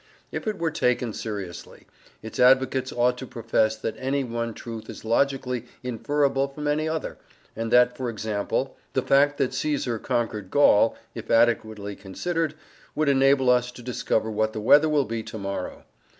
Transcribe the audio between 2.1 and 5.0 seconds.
its advocates ought to profess that any one truth